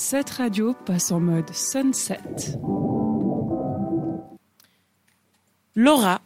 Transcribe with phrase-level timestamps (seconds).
[0.00, 2.20] Cette radio passe en mode sunset.
[5.74, 6.20] Laura,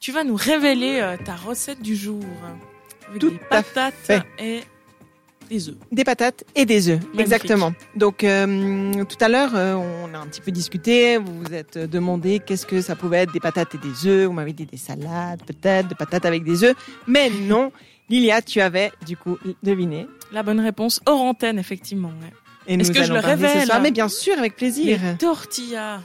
[0.00, 2.20] tu vas nous révéler euh, ta recette du jour.
[3.08, 4.22] Avec Tout des à patates fait.
[4.38, 4.62] et
[5.50, 5.76] des œufs.
[5.92, 7.20] Des patates et des œufs, Magnifique.
[7.20, 7.74] exactement.
[7.96, 11.18] Donc euh, tout à l'heure, euh, on a un petit peu discuté.
[11.18, 14.26] Vous vous êtes demandé qu'est-ce que ça pouvait être des patates et des œufs.
[14.26, 16.74] Vous m'avez dit des salades, peut-être des patates avec des œufs,
[17.06, 17.72] mais non.
[18.08, 20.06] Lilia, tu avais du coup deviné.
[20.32, 22.08] La bonne réponse, hors antenne, effectivement.
[22.08, 22.32] ouais.
[22.66, 23.80] Et Est-ce nous que je le révèle soir.
[23.80, 24.98] Mais bien sûr, avec plaisir.
[25.02, 26.00] Les tortillas.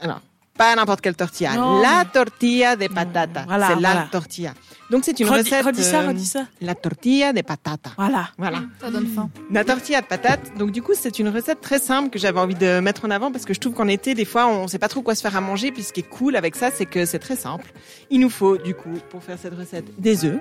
[0.00, 0.20] Alors,
[0.56, 1.54] pas n'importe quelle tortilla.
[1.54, 3.44] Non, la mais- tortilla de patata.
[3.46, 4.08] Voilà, C'est la voilà.
[4.10, 4.54] tortilla.
[4.90, 5.64] Donc c'est une Redis, recette.
[5.66, 6.46] redis ça, euh, redis ça.
[6.60, 7.90] La tortilla de patata.
[7.98, 8.28] Voilà.
[8.38, 8.60] Voilà.
[8.80, 9.28] Ça donne faim.
[9.50, 10.56] La tortilla de patates.
[10.58, 13.32] Donc du coup, c'est une recette très simple que j'avais envie de mettre en avant
[13.32, 15.36] parce que je trouve qu'en été, des fois, on sait pas trop quoi se faire
[15.36, 15.72] à manger.
[15.72, 17.70] Puis ce qui est cool avec ça, c'est que c'est très simple.
[18.10, 20.38] Il nous faut du coup pour faire cette recette des œufs.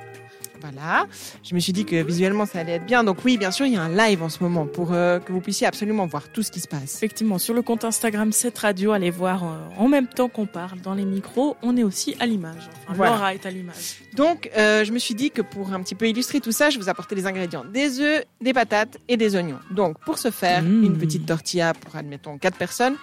[0.62, 1.06] Voilà.
[1.44, 3.04] Je me suis dit que visuellement ça allait être bien.
[3.04, 5.32] Donc oui, bien sûr, il y a un live en ce moment pour euh, que
[5.32, 6.96] vous puissiez absolument voir tout ce qui se passe.
[6.96, 10.82] Effectivement, sur le compte Instagram Cette Radio, allez voir euh, en même temps qu'on parle
[10.82, 12.70] dans les micros, on est aussi à l'image.
[12.84, 13.12] Enfin, Voilà.
[13.14, 14.00] Laura est à l'image.
[14.16, 16.78] Donc, euh, je me suis dit que pour un petit peu illustrer tout ça, je
[16.80, 19.60] vous apportais les ingrédients des œufs, des patates et des oignons.
[19.72, 20.84] Donc, pour ce faire, Mmh.
[20.86, 22.96] une petite tortilla pour, admettons, 4 personnes,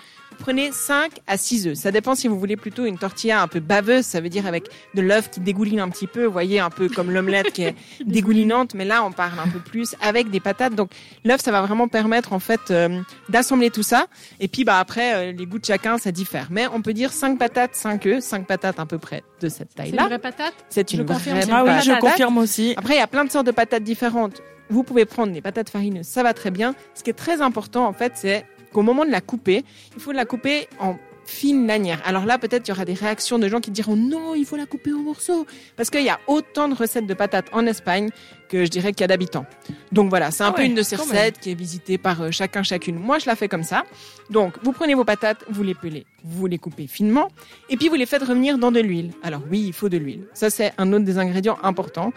[0.42, 1.74] prenez 5 à 6 œufs.
[1.76, 4.64] Ça dépend si vous voulez plutôt une tortilla un peu baveuse, ça veut dire avec
[4.94, 7.74] de l'œuf qui dégouline un petit peu, vous voyez, un peu comme l'omelette qui est
[8.04, 10.74] dégoulinante, mais là, on parle un peu plus avec des patates.
[10.74, 10.90] Donc,
[11.24, 14.06] l'œuf, ça va vraiment permettre, en fait, euh, d'assembler tout ça.
[14.40, 16.48] Et puis, bah, après, euh, les goûts de chacun, ça diffère.
[16.50, 19.68] Mais on peut dire 5 patates, 5 œufs, 5 patates à peu près de cette
[19.76, 20.06] C'est une taille-là.
[20.06, 22.00] vraie patate C'est une confirme, vraie une Ah oui, je patate.
[22.00, 22.74] confirme aussi.
[22.76, 24.42] Après, il y a plein de sortes de patates différentes.
[24.70, 26.74] Vous pouvez prendre des patates farineuses, ça va très bien.
[26.94, 29.64] Ce qui est très important, en fait, c'est qu'au moment de la couper,
[29.96, 32.02] il faut la couper en fine lanière.
[32.04, 34.56] Alors là, peut-être il y aura des réactions de gens qui diront non, il faut
[34.56, 35.46] la couper en morceaux.
[35.76, 38.10] Parce qu'il y a autant de recettes de patates en Espagne
[38.48, 39.46] que je dirais qu'il y a d'habitants.
[39.92, 41.06] Donc voilà, c'est un Ah peu ouais, une de ces même.
[41.06, 42.96] recettes qui est visitée par euh, chacun, chacune.
[42.96, 43.84] Moi, je la fais comme ça.
[44.30, 47.28] Donc, vous prenez vos patates, vous les pelez, vous les coupez finement,
[47.70, 49.12] et puis vous les faites revenir dans de l'huile.
[49.22, 50.26] Alors oui, il faut de l'huile.
[50.34, 52.12] Ça, c'est un autre des ingrédients importants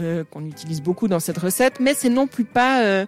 [0.00, 3.06] euh, qu'on utilise beaucoup dans cette recette, mais c'est non plus pas euh,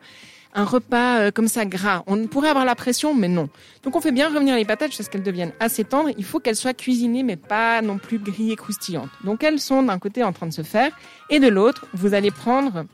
[0.54, 2.02] un repas euh, comme ça gras.
[2.06, 3.48] On pourrait avoir la pression, mais non.
[3.82, 6.10] Donc on fait bien revenir les patates jusqu'à ce qu'elles deviennent assez tendres.
[6.18, 9.10] Il faut qu'elles soient cuisinées, mais pas non plus grillées croustillantes.
[9.24, 10.90] Donc elles sont d'un côté en train de se faire,
[11.30, 12.84] et de l'autre, vous allez prendre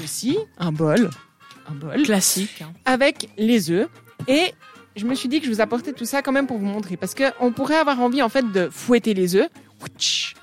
[0.00, 1.10] ceci, un bol,
[1.68, 2.62] un bol, Classique.
[2.62, 2.72] hein.
[2.84, 3.88] avec les œufs.
[4.28, 4.54] Et
[4.94, 6.96] je me suis dit que je vous apportais tout ça quand même pour vous montrer,
[6.96, 9.48] parce que on pourrait avoir envie en fait de fouetter les œufs.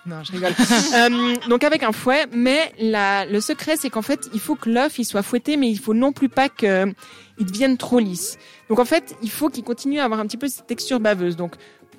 [0.10, 0.54] Non, je rigole.
[0.96, 4.70] Euh, donc avec un fouet, mais la, le secret c'est qu'en fait il faut que
[4.70, 6.96] l'œuf il soit fouetté, mais il faut non plus pas qu'il
[7.40, 8.38] devienne trop lisse.
[8.70, 11.36] Donc en fait il faut qu'il continue à avoir un petit peu cette texture baveuse.
[11.36, 11.54] Donc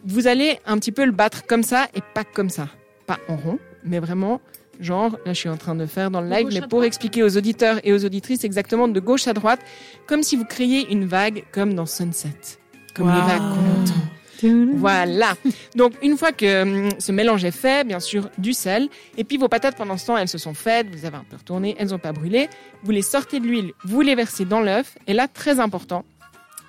[0.04, 2.68] vous allez un petit peu le battre comme ça et pas comme ça,
[3.06, 4.40] pas en rond, mais vraiment
[4.80, 7.36] genre là je suis en train de faire dans le live, mais pour expliquer aux
[7.36, 9.60] auditeurs et aux auditrices exactement de gauche à droite,
[10.06, 12.32] comme si vous créiez une vague comme dans Sunset,
[12.94, 13.26] comme les Wow.
[13.26, 14.00] vagues qu'on entend.
[14.76, 15.34] Voilà.
[15.76, 19.36] Donc une fois que hum, ce mélange est fait, bien sûr du sel, et puis
[19.36, 21.88] vos patates pendant ce temps elles se sont faites, vous avez un peu retourné, elles
[21.88, 22.48] n'ont pas brûlé,
[22.82, 26.04] vous les sortez de l'huile, vous les versez dans l'œuf, et là très important,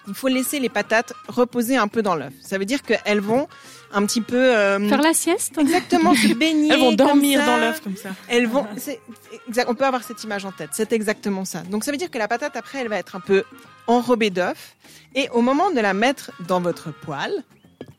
[0.07, 2.33] il faut laisser les patates reposer un peu dans l'œuf.
[2.41, 3.47] Ça veut dire qu'elles vont
[3.93, 6.69] un petit peu euh, Faire la sieste exactement se baigner.
[6.73, 8.09] Elles vont dormir dans l'œuf comme ça.
[8.27, 8.65] Elles vont.
[9.47, 10.69] exact- on peut avoir cette image en tête.
[10.73, 11.61] C'est exactement ça.
[11.61, 13.43] Donc ça veut dire que la patate après, elle va être un peu
[13.85, 14.75] enrobée d'œuf.
[15.13, 17.43] Et au moment de la mettre dans votre poêle,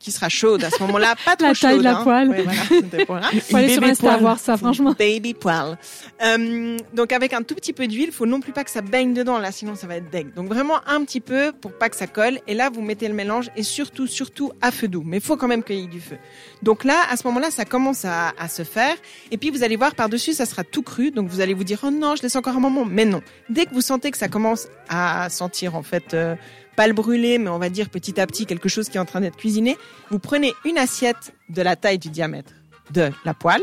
[0.03, 1.69] qui sera chaude à ce moment-là, pas trop La chaude.
[1.69, 2.03] taille de la hein.
[2.03, 2.29] poêle.
[2.29, 3.27] Ouais, voilà.
[3.49, 4.19] Faut aller sur Insta poêle.
[4.21, 4.93] voir ça, franchement.
[4.97, 5.77] Baby poêle.
[6.23, 9.13] Euh, donc avec un tout petit peu d'huile, faut non plus pas que ça baigne
[9.13, 10.33] dedans là, sinon ça va être deg.
[10.33, 12.39] Donc vraiment un petit peu pour pas que ça colle.
[12.47, 15.03] Et là vous mettez le mélange et surtout surtout à feu doux.
[15.05, 16.17] Mais il faut quand même qu'il y ait du feu.
[16.61, 18.95] Donc là à ce moment-là ça commence à, à se faire.
[19.31, 21.11] Et puis vous allez voir par dessus ça sera tout cru.
[21.11, 22.85] Donc vous allez vous dire oh non je laisse encore un moment.
[22.85, 23.21] Mais non.
[23.49, 26.35] Dès que vous sentez que ça commence à sentir en fait euh,
[26.75, 29.05] pas le brûler, mais on va dire petit à petit quelque chose qui est en
[29.05, 29.77] train d'être cuisiné,
[30.09, 32.53] vous prenez une assiette de la taille du diamètre
[32.91, 33.61] de la poêle,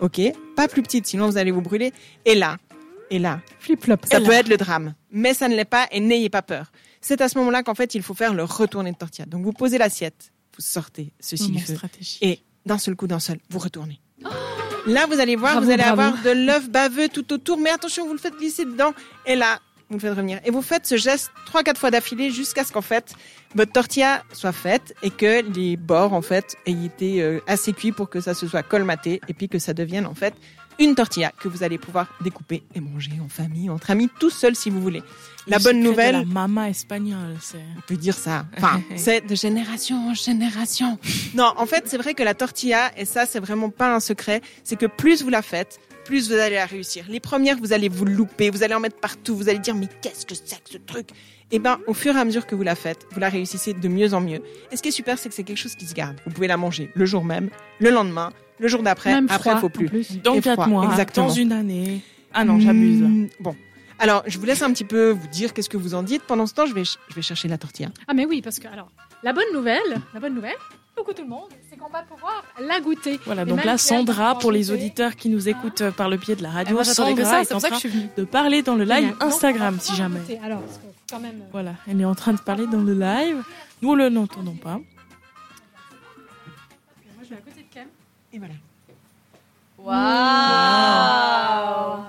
[0.00, 0.20] ok,
[0.56, 1.92] pas plus petite, sinon vous allez vous brûler.
[2.24, 2.56] Et là,
[3.10, 3.96] et là, Flip-flop.
[4.04, 4.38] ça Et peut là.
[4.38, 6.70] être le drame, mais ça ne l'est pas et n'ayez pas peur.
[7.00, 9.26] C'est à ce moment-là qu'en fait il faut faire le retourner de tortilla.
[9.26, 11.76] Donc vous posez l'assiette, vous sortez ceci du feu
[12.20, 14.00] et d'un seul coup, d'un seul, vous retournez.
[14.86, 16.00] Là, vous allez voir, Bravo, vous allez bravo.
[16.00, 18.92] avoir de l'œuf baveux tout autour, mais attention, vous le faites glisser dedans,
[19.26, 19.58] et là,
[19.90, 20.40] vous faites revenir.
[20.44, 23.14] Et vous faites ce geste trois, quatre fois d'affilée jusqu'à ce qu'en fait,
[23.54, 27.92] votre tortilla soit faite et que les bords, en fait, aient été euh, assez cuits
[27.92, 30.34] pour que ça se soit colmaté et puis que ça devienne, en fait,
[30.78, 34.56] une tortilla que vous allez pouvoir découper et manger en famille, entre amis, tout seul
[34.56, 35.02] si vous voulez.
[35.46, 37.58] La Le bonne secret de nouvelle, La mama espagnole, c'est.
[37.76, 38.46] on peut dire ça.
[38.56, 40.98] Enfin, c'est de génération en génération.
[41.34, 44.40] Non, en fait, c'est vrai que la tortilla, et ça, c'est vraiment pas un secret,
[44.64, 45.78] c'est que plus vous la faites,
[46.10, 47.04] plus vous allez la réussir.
[47.08, 49.88] Les premières, vous allez vous louper, vous allez en mettre partout, vous allez dire mais
[50.02, 51.08] qu'est-ce que c'est que ce truc?
[51.52, 53.88] Et ben, au fur et à mesure que vous la faites, vous la réussissez de
[53.88, 54.40] mieux en mieux.
[54.70, 56.16] Et ce qui est super, c'est que c'est quelque chose qui se garde.
[56.26, 57.48] Vous pouvez la manger le jour même,
[57.80, 59.12] le lendemain, le jour d'après.
[59.12, 59.86] Même Après, il faut en plus.
[59.88, 60.20] plus.
[60.22, 61.26] Dans Et 4 froid, mois, exactement.
[61.26, 62.00] dans une année.
[62.34, 63.00] Ah non, j'abuse.
[63.02, 63.56] Mmh, Bon.
[63.98, 66.22] Alors, je vous laisse un petit peu vous dire qu'est-ce que vous en dites.
[66.22, 67.90] Pendant ce temps, je vais, ch- je vais chercher la tortilla.
[68.08, 68.90] Ah mais oui, parce que alors
[69.22, 70.54] la bonne nouvelle, la bonne nouvelle,
[71.00, 73.18] coucou tout le monde, c'est qu'on va pouvoir la goûter.
[73.24, 76.42] Voilà, donc là, Sandra, pour les auditeurs qui nous écoutent euh, par le pied de
[76.42, 78.08] la radio, moi j'attendais que Sandra ça, est en que train je suis venue.
[78.16, 80.20] de parler dans le live Instagram, si jamais.
[80.44, 80.62] Alors,
[81.10, 81.40] quand même.
[81.42, 83.42] euh, Voilà, elle est en train de parler dans le live.
[83.82, 84.74] Nous, le n'entendons pas.
[84.74, 84.82] Moi
[87.24, 87.86] je vais à côté de Cam.
[88.32, 88.54] Et voilà.
[90.70, 92.04] Waouh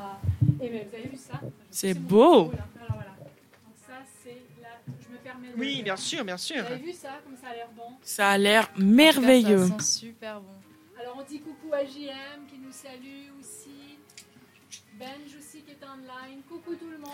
[0.62, 1.40] Et bien, vous avez vu ça?
[1.70, 2.44] C'est beau.
[2.44, 2.66] micro, là.
[2.82, 3.12] Alors, voilà.
[3.18, 3.94] Donc ça
[4.24, 4.70] c'est la.
[4.88, 5.48] Je me permets.
[5.50, 6.62] de- Oui, bien sûr, bien sûr.
[6.64, 7.10] Vous avez vu ça?
[8.04, 9.68] Ça a l'air merveilleux.
[9.68, 10.48] Ça sent super bon.
[11.00, 13.70] Alors on dit coucou à JM qui nous salue aussi.
[15.00, 16.42] Benj aussi qui est online.
[16.48, 17.10] Coucou tout le monde.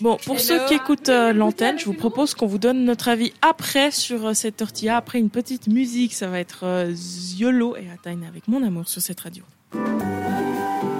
[0.00, 0.44] Bon, pour Hello.
[0.44, 4.26] ceux qui écoutent euh, l'antenne, je vous propose qu'on vous donne notre avis après sur
[4.26, 6.14] euh, cette tortilla, après une petite musique.
[6.14, 9.44] Ça va être euh, Ziolo et Atine avec mon amour sur cette radio.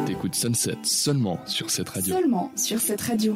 [0.06, 2.15] T'écoutes Sunset seulement sur cette radio.
[2.15, 3.35] Seulement sur cette radio.